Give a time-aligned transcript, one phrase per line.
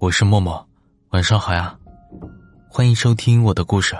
[0.00, 0.66] 我是默默，
[1.10, 1.76] 晚上好呀，
[2.70, 3.94] 欢迎收听我的故事。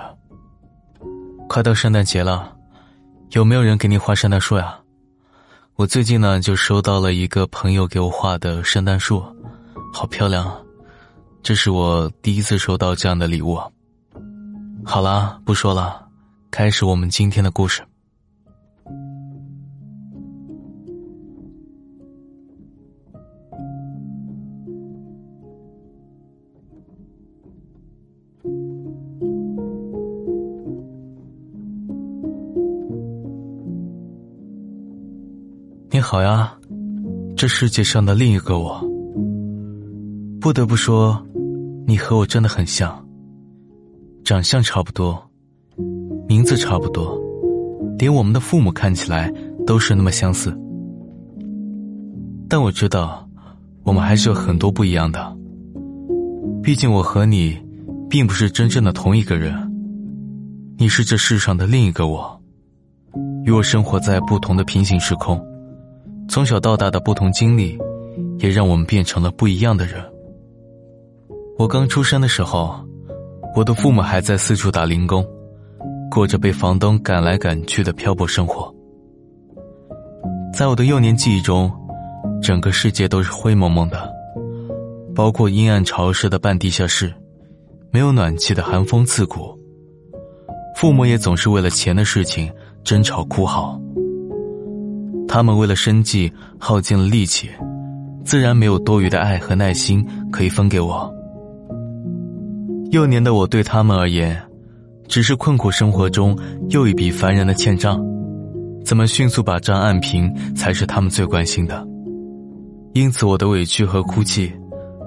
[1.47, 2.57] 快到圣诞节了，
[3.33, 4.81] 有没有人给你画圣诞树呀？
[5.75, 9.23] 我最近呢就收到了一个朋友给我画的圣诞树，
[9.93, 10.59] 好漂亮啊！
[11.43, 13.61] 这是我第一次收到这样的礼物。
[14.83, 16.09] 好啦，不说了，
[16.51, 17.83] 开始我们今天的故事。
[36.01, 36.51] 你好呀，
[37.37, 38.83] 这世界上的另一个我。
[40.41, 41.23] 不得不说，
[41.87, 43.07] 你和我真的很像，
[44.25, 45.23] 长相差不多，
[46.27, 47.21] 名字差不多，
[47.99, 49.31] 连我们的父母看起来
[49.67, 50.59] 都是那么相似。
[52.49, 53.29] 但我知道，
[53.83, 55.37] 我们还是有很多不一样的。
[56.63, 57.59] 毕竟我和你，
[58.09, 59.55] 并不是真正的同一个人。
[60.79, 62.41] 你是这世上的另一个我，
[63.45, 65.39] 与我生活在不同的平行时空。
[66.31, 67.77] 从小到大的不同经历，
[68.39, 70.01] 也让我们变成了不一样的人。
[71.59, 72.73] 我刚出生的时候，
[73.57, 75.27] 我的父母还在四处打零工，
[76.09, 78.73] 过着被房东赶来赶去的漂泊生活。
[80.55, 81.69] 在我的幼年记忆中，
[82.41, 84.09] 整个世界都是灰蒙蒙的，
[85.13, 87.13] 包括阴暗潮湿的半地下室，
[87.91, 89.59] 没有暖气的寒风刺骨。
[90.77, 92.49] 父母也总是为了钱的事情
[92.85, 93.77] 争吵哭嚎。
[95.33, 97.49] 他们为了生计耗尽了力气，
[98.25, 101.09] 自然没有多余的爱和耐心可以分给我。
[102.91, 104.37] 幼年的我对他们而言，
[105.07, 106.37] 只是困苦生活中
[106.71, 108.05] 又一笔烦人的欠账，
[108.85, 111.87] 怎么迅速把账按平才是他们最关心的。
[112.95, 114.53] 因此，我的委屈和哭泣，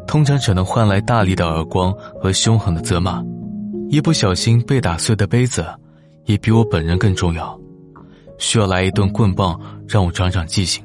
[0.07, 3.21] 通常只能换来大力的耳光和凶狠的责骂。
[3.89, 5.65] 一不小心被打碎的杯子，
[6.27, 7.59] 也比我本人更重要。
[8.43, 10.83] 需要来一顿棍棒，让我长长记性。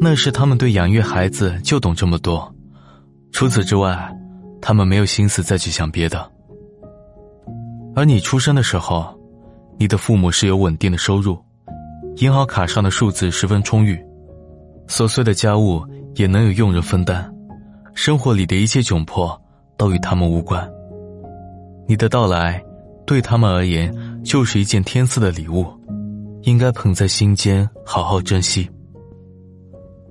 [0.00, 2.52] 那时他们对养育孩子就懂这么多，
[3.30, 4.12] 除此之外，
[4.60, 6.28] 他们没有心思再去想别的。
[7.94, 9.16] 而你出生的时候，
[9.78, 11.38] 你的父母是有稳定的收入，
[12.16, 13.96] 银行卡上的数字十分充裕，
[14.88, 15.80] 琐碎的家务
[16.16, 17.32] 也能有佣人分担，
[17.94, 19.40] 生活里的一切窘迫
[19.76, 20.68] 都与他们无关。
[21.86, 22.60] 你的到来，
[23.06, 25.72] 对他们而言就是一件天赐的礼物。
[26.42, 28.68] 应该捧在心间，好好珍惜。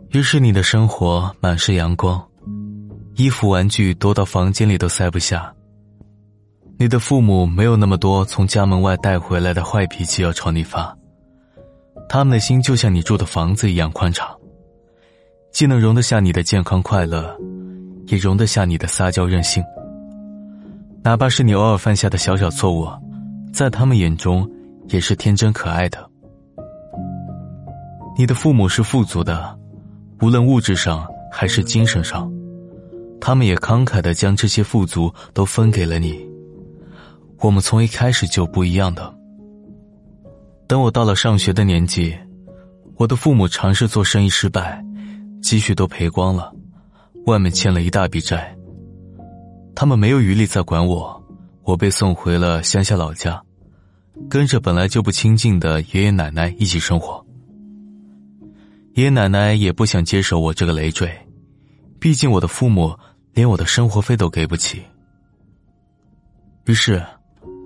[0.10, 2.22] 于是你的生活满是阳光，
[3.16, 5.54] 衣服玩具多到房间里都塞不下。
[6.78, 10.98] 你的父母没有那么多从家门外带回来的坏脾气要朝你发，
[12.10, 14.28] 他们的心就像你住的房子一样宽敞，
[15.52, 17.38] 既能容得下你的健康快乐，
[18.08, 19.64] 也容得下你的撒娇任性。
[21.04, 22.88] 哪怕是你偶尔犯下的小小错误，
[23.54, 24.50] 在他们眼中
[24.90, 26.11] 也是天真可爱的。
[28.18, 29.58] 你的父母是富足的，
[30.22, 32.32] 无论物质上还是精神上，
[33.20, 36.20] 他们也慷慨的将这些富足都分给了你。
[37.40, 39.12] 我们从一开始就不一样的。
[40.68, 42.16] 等我到了上学的年纪，
[42.98, 44.84] 我的父母尝试做生意失败，
[45.42, 46.54] 积蓄都赔光了，
[47.26, 48.56] 外面欠了一大笔债。
[49.74, 51.24] 他们没有余力再管我，
[51.64, 53.42] 我被送回了乡下老家，
[54.30, 57.26] 跟着本来就不亲近的爷爷奶奶一起生活。
[58.94, 61.10] 爷爷奶奶也不想接手我这个累赘，
[61.98, 62.94] 毕竟我的父母
[63.34, 64.82] 连我的生活费都给不起。
[66.66, 67.02] 于是，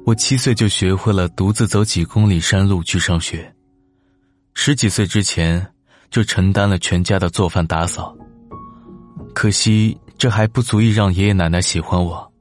[0.06, 3.52] 我七岁就学会了独自走几公里山路去上学，
[4.53, 5.66] 十几岁之前
[6.12, 8.16] 就承担了全家的做饭打扫。
[9.34, 12.31] 可惜，这还不足以让爷爷奶奶喜欢我，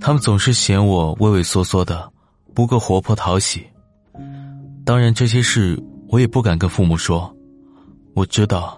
[0.00, 2.12] 他们总是嫌我畏畏缩缩的，
[2.54, 3.64] 不够活泼讨喜。
[4.84, 7.32] 当然，这些事我也不敢跟父母说。
[8.18, 8.76] 我知道，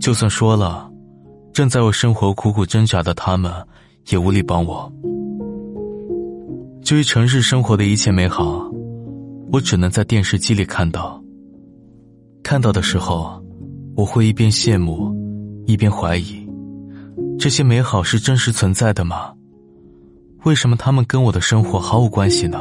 [0.00, 0.90] 就算说了，
[1.52, 3.52] 正在为生活苦苦挣扎的他们，
[4.10, 4.90] 也无力帮我。
[6.82, 8.66] 至于城市生活的一切美好，
[9.52, 11.22] 我只能在电视机里看到。
[12.42, 13.38] 看到的时候，
[13.94, 15.14] 我会一边羡慕，
[15.66, 16.48] 一边怀疑：
[17.38, 19.34] 这些美好是真实存在的吗？
[20.44, 22.58] 为什么他们跟我的生活毫无关系呢？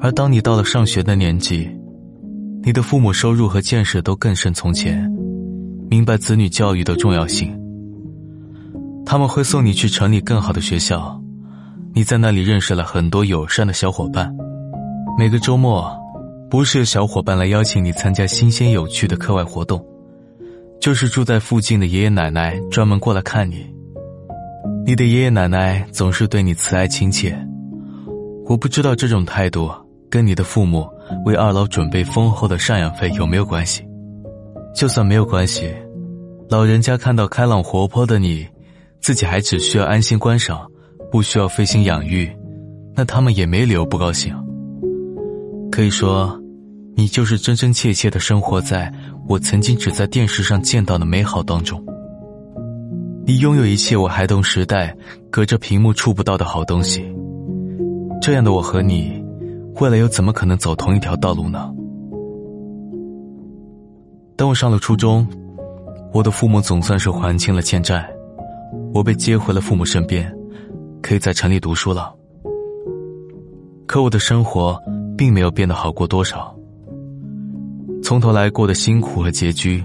[0.00, 1.70] 而当你到了上学的年纪，
[2.66, 5.08] 你的父母收入和见识都更胜从前，
[5.88, 7.56] 明白子女教育的重要性。
[9.04, 11.16] 他们会送你去城里更好的学校，
[11.94, 14.34] 你在那里认识了很多友善的小伙伴。
[15.16, 15.96] 每个周末，
[16.50, 19.80] 不是小伙伴来邀请你参加新鲜有趣的课外活动，
[20.80, 23.64] 就是住在附近的爷爷奶奶专门过来看你。
[24.84, 27.38] 你的爷爷奶奶总是对你慈爱亲切，
[28.44, 29.70] 我不知道这种态度
[30.10, 30.84] 跟你的父母
[31.24, 33.84] 为二老准备丰厚的赡养费有没有关系。
[34.74, 35.72] 就算没有关系，
[36.48, 38.46] 老人家看到开朗活泼的你，
[39.00, 40.66] 自己还只需要安心观赏，
[41.10, 42.30] 不需要费心养育，
[42.94, 44.34] 那他们也没理由不高兴。
[45.72, 46.38] 可以说，
[46.94, 48.92] 你就是真真切切的生活在
[49.28, 51.82] 我曾经只在电视上见到的美好当中。
[53.26, 54.96] 你拥有一切我孩童时代
[55.30, 57.04] 隔着屏幕触不到的好东西，
[58.22, 59.20] 这样的我和你，
[59.80, 61.72] 未来又怎么可能走同一条道路呢？
[64.36, 65.26] 等我上了初中，
[66.12, 68.08] 我的父母总算是还清了欠债，
[68.94, 70.34] 我被接回了父母身边，
[71.02, 72.14] 可以在城里读书了。
[73.86, 74.78] 可我的生活
[75.16, 76.54] 并没有变得好过多少，
[78.02, 79.84] 从头来过的辛苦和拮据，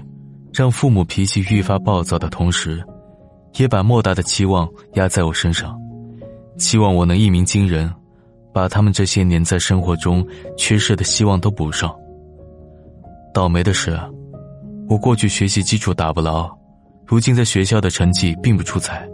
[0.52, 2.82] 让父母脾气愈发暴躁的同时。
[3.58, 5.78] 也把莫大的期望压在我身上，
[6.56, 7.92] 期望我能一鸣惊人，
[8.52, 10.26] 把他们这些年在生活中
[10.56, 11.94] 缺失的希望都补上。
[13.32, 13.98] 倒霉的是，
[14.88, 16.50] 我过去学习基础打不牢，
[17.06, 19.08] 如今在学校的成绩并不出彩，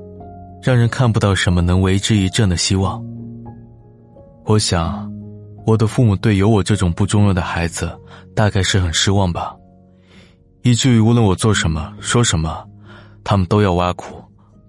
[0.62, 3.02] 让人看不到什么能为之一振的希望。
[4.44, 5.10] 我想，
[5.66, 7.90] 我的父母对有我这种不中用的孩子，
[8.34, 9.54] 大概是很失望吧，
[10.62, 12.64] 以至于无论我做什么说什么，
[13.22, 14.16] 他们都要挖苦。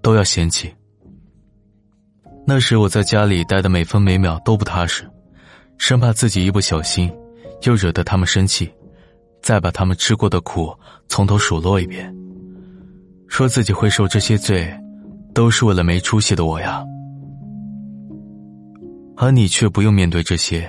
[0.02, 0.72] 都要嫌弃。
[2.52, 5.08] 那时我在家里待的每分每秒都不踏实，
[5.78, 7.08] 生怕自己一不小心，
[7.62, 8.68] 又惹得他们生气，
[9.40, 10.76] 再把他们吃过的苦
[11.06, 12.12] 从头数落一遍，
[13.28, 14.68] 说自己会受这些罪，
[15.32, 16.84] 都是为了没出息的我呀。
[19.16, 20.68] 而你却不用面对这些。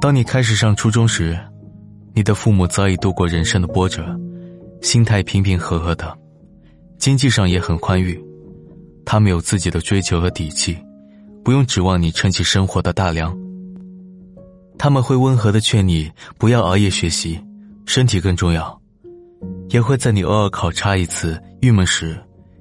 [0.00, 1.38] 当你开始上初中时，
[2.14, 4.18] 你的父母早已度过人生的波折，
[4.80, 6.16] 心态平平和和的。
[6.96, 8.18] 经济上也很宽裕，
[9.10, 10.78] 他们有自己的追求和底气，
[11.42, 13.36] 不用指望你撑起生活的大梁。
[14.78, 16.08] 他们会温和的劝你
[16.38, 17.44] 不要熬夜学习，
[17.86, 18.80] 身体更重要，
[19.70, 22.16] 也会在你偶尔考差一次郁闷时，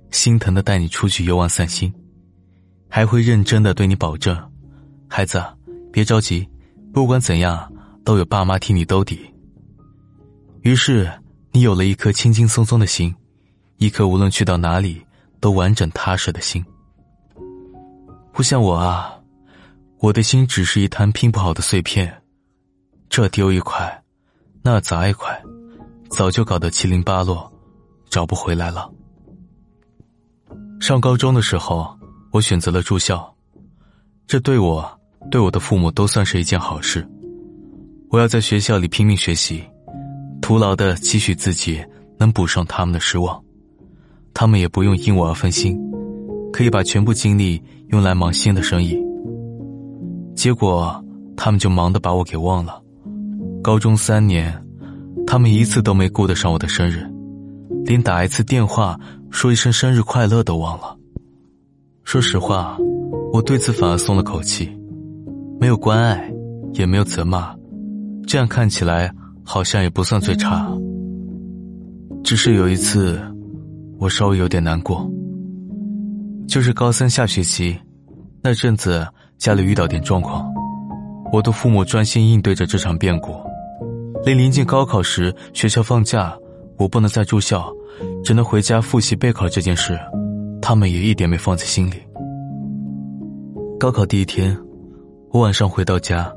[0.10, 1.94] 心疼的带你出去游玩散心，
[2.90, 4.36] 还会认真的对你保证
[5.08, 5.40] ：“孩子，
[5.94, 6.50] 别着急，
[6.92, 7.72] 不管怎样
[8.04, 9.20] 都有爸妈替你兜底。”
[10.66, 11.08] 于是
[11.52, 13.14] 你有了一颗轻轻松松的心。
[13.78, 15.00] 一颗无论去到哪里
[15.40, 16.64] 都完整踏实的心，
[18.32, 19.18] 不像我啊，
[20.00, 22.22] 我的心只是一滩拼不好的碎片，
[23.10, 24.04] 这丢一块，
[24.62, 25.42] 那砸一块，
[26.10, 27.52] 早就搞得七零八落，
[28.10, 28.90] 找不回来了。
[30.80, 31.98] 上高中的时候，
[32.32, 33.34] 我选择了住校，
[34.28, 35.00] 这对我、
[35.32, 37.08] 对我的父母都算是一件好事。
[38.10, 39.64] 我要在学校里拼命学习，
[40.42, 41.86] 徒劳的期许自己
[42.18, 43.42] 能补上他们的失望。
[44.34, 45.78] 他们也不用因我而分心，
[46.54, 48.98] 可以把全部精力用来忙新的生意。
[50.36, 51.04] 结果，
[51.36, 52.82] 他们就忙得把我给忘了。
[53.62, 54.54] 高中三年，
[55.28, 57.06] 他们一次都没顾得上我的生日，
[57.84, 58.98] 连打一次电话
[59.30, 60.96] 说一声生日快乐都忘了。
[62.06, 62.78] 说实话，
[63.34, 64.70] 我对此反而松了口气，
[65.60, 66.32] 没有关爱，
[66.74, 67.54] 也没有责骂，
[68.26, 70.72] 这样看起来好像也不算最差。
[72.24, 73.20] 只是有一次。
[74.00, 75.06] 我稍微有点难过，
[76.48, 77.78] 就是高三下学期
[78.42, 79.06] 那阵子，
[79.38, 80.50] 家里遇到点状况，
[81.34, 83.36] 我的父母专心应对着这场变故，
[84.24, 86.34] 连临近高考时学校放假，
[86.78, 87.70] 我不能再住校，
[88.24, 90.00] 只能回家复习备考这件事，
[90.62, 91.96] 他们也一点没放在心里。
[93.78, 94.58] 高考第一天，
[95.32, 96.32] 我晚上回到家，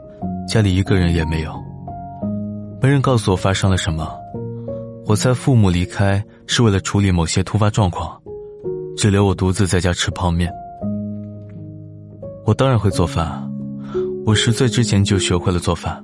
[0.49, 1.53] 家里一个人也没有，
[2.81, 4.19] 没人告诉我发生了什么。
[5.05, 8.17] 我猜父母离开是为了处理某些突发状况，
[8.97, 10.51] 只留我独自在家吃泡面。
[12.45, 13.43] 我当然会做饭，
[14.25, 16.03] 我十岁之前就学会了做饭，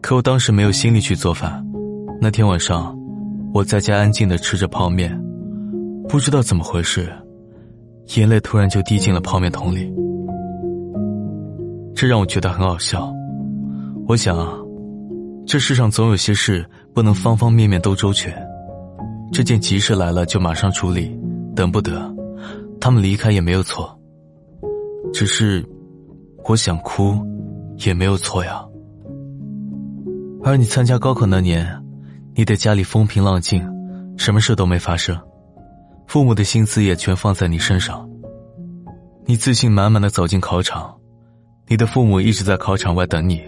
[0.00, 1.64] 可我当时没有心力去做饭。
[2.20, 2.98] 那天晚上，
[3.52, 5.16] 我在家安静的吃着泡面，
[6.08, 7.12] 不知道怎么回事，
[8.16, 9.92] 眼泪突然就滴进了泡面桶里，
[11.94, 13.12] 这让我觉得很好笑。
[14.06, 14.67] 我想。
[15.48, 18.30] 这世上总有些事不能方方面面都周全，
[19.32, 21.18] 这件急事来了就马上处理，
[21.56, 22.14] 等不得。
[22.78, 23.98] 他们离开也没有错，
[25.10, 25.66] 只是
[26.44, 27.16] 我想哭
[27.78, 28.62] 也没有错呀。
[30.44, 31.82] 而你参加高考那年，
[32.34, 33.66] 你的家里风平浪静，
[34.18, 35.18] 什么事都没发生，
[36.06, 38.06] 父母的心思也全放在你身上。
[39.24, 40.94] 你自信满满的走进考场，
[41.68, 43.42] 你的父母一直在考场外等你。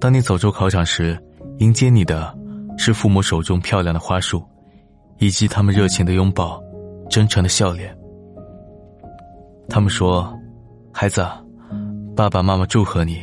[0.00, 1.20] 当你走出考场时，
[1.58, 2.32] 迎接你的
[2.76, 4.42] 是父母手中漂亮的花束，
[5.18, 6.62] 以及他们热情的拥抱、
[7.10, 7.96] 真诚的笑脸。
[9.68, 10.32] 他们说
[10.94, 11.26] ：“孩子，
[12.14, 13.20] 爸爸妈妈祝贺你，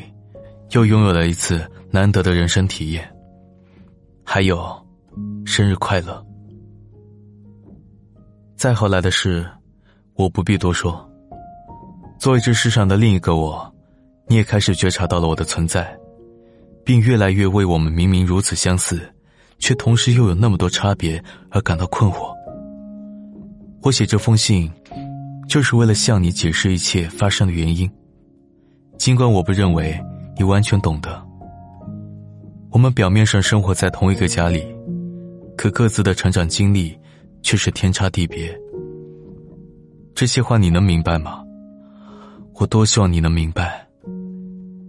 [0.72, 3.10] 又拥有了一次难得的人生体验。”
[4.24, 4.60] 还有，
[5.46, 6.24] 生日快乐。
[8.58, 9.48] 再后来的事，
[10.16, 11.10] 我不必多说。
[12.20, 13.74] 作为这世上的另一个我，
[14.28, 15.98] 你也开始觉察到了我的存在，
[16.86, 19.02] 并越来越为我们明明如此相似，
[19.58, 22.32] 却同时又有那么多差别而感到困惑。
[23.82, 24.72] 我写这封信，
[25.50, 27.90] 就是为了向你解释一切发生的原因，
[28.98, 30.00] 尽管我不认为
[30.38, 31.22] 你完全懂得。
[32.70, 34.64] 我们表面上生活在同一个家里，
[35.58, 36.98] 可各自的成长经历
[37.42, 38.56] 却是天差地别。
[40.14, 41.42] 这些话你能明白吗？
[42.56, 43.86] 我多希望你能明白，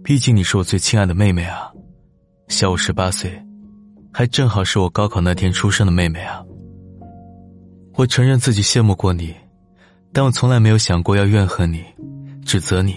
[0.03, 1.71] 毕竟你是我最亲爱的妹妹啊，
[2.47, 3.43] 小我十八岁，
[4.13, 6.41] 还正好是我高考那天出生的妹妹啊。
[7.95, 9.35] 我承认自己羡慕过你，
[10.13, 11.83] 但我从来没有想过要怨恨你、
[12.45, 12.95] 指责你。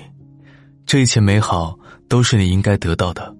[0.86, 1.76] 这一切美好
[2.08, 3.34] 都是你应该得到的。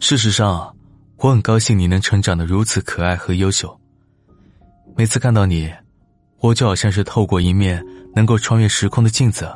[0.00, 0.74] 事实上，
[1.18, 3.78] 我很高兴你能成长的如此可爱和优秀。
[4.96, 5.72] 每次看到你，
[6.40, 9.48] 我就好像是透过一面能够穿越时空的镜子。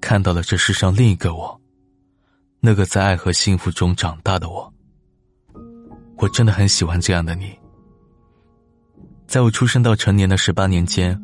[0.00, 1.59] 看到了这世上另一个我，
[2.60, 4.72] 那个在爱和幸福中长大的我。
[6.16, 7.52] 我真的很喜欢这样的你。
[9.26, 11.20] 在我出生到成年的十八年间，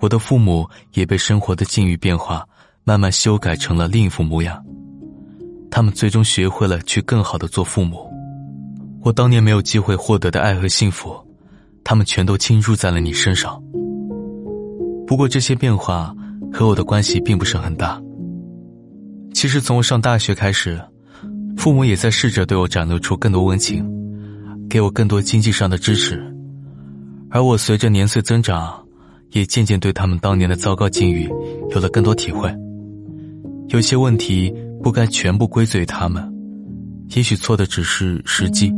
[0.00, 2.46] 我的父母也被生活的境遇变化
[2.84, 4.64] 慢慢修改成了另一副模样。
[5.70, 8.10] 他们最终学会了去更好的做父母。
[9.02, 11.14] 我当年没有机会获得的爱和幸福，
[11.84, 13.62] 他们全都倾注在了你身上。
[15.06, 16.14] 不过这些变化。
[16.52, 18.00] 和我的关系并不是很大。
[19.36, 20.80] 其实从我上大学开始，
[21.58, 23.86] 父母也在试着对我展露出更多温情，
[24.66, 26.34] 给我更多经济上的支持，
[27.28, 28.82] 而我随着年岁增长，
[29.32, 31.28] 也渐渐对他们当年的糟糕境遇
[31.68, 32.50] 有了更多体会。
[33.68, 34.50] 有些问题
[34.82, 36.26] 不该全部归罪于他们，
[37.14, 38.72] 也许错的只是时机，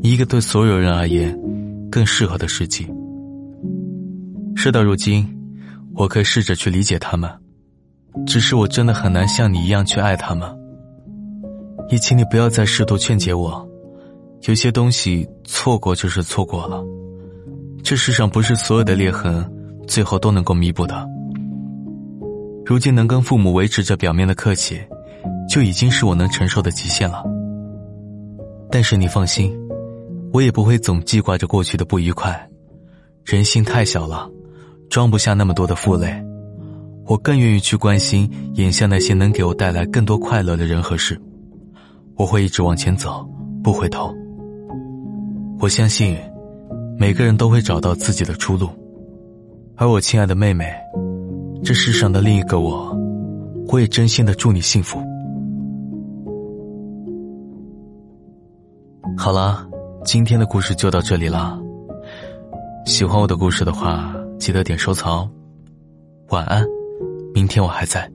[0.00, 1.38] 一个对所有人而言
[1.90, 2.86] 更适合的时机。
[4.56, 5.28] 事到如今。
[5.96, 7.30] 我可以试着去理解他们，
[8.26, 10.48] 只是我真的很难像你一样去爱他们。
[11.90, 13.68] 也请你不要再试图劝解我，
[14.48, 16.82] 有些东西错过就是错过了。
[17.82, 19.44] 这世上不是所有的裂痕
[19.86, 21.06] 最后都能够弥补的。
[22.64, 24.80] 如今能跟父母维持着表面的客气，
[25.50, 27.22] 就已经是我能承受的极限了。
[28.70, 29.54] 但是你放心，
[30.32, 32.48] 我也不会总记挂着过去的不愉快，
[33.24, 34.30] 人心太小了。
[34.88, 36.24] 装不下那么多的负累，
[37.06, 41.20] 我更愿意去关心眼下那些能给我带来更多快乐的人和事。
[42.16, 43.28] 我会一直往前走，
[43.62, 44.14] 不回头。
[45.58, 46.16] 我相信，
[46.98, 48.68] 每个人都会找到自己的出路。
[49.76, 50.72] 而我亲爱的妹妹，
[51.62, 52.96] 这世上的另一个我，
[53.68, 54.98] 我也真心的祝你幸福。
[59.16, 59.66] 好了，
[60.04, 61.58] 今天的故事就到这里了。
[62.86, 64.14] 喜欢我的故事的话。
[64.36, 65.30] 记得点收藏，
[66.28, 66.66] 晚安，
[67.34, 68.08] 明天我还在。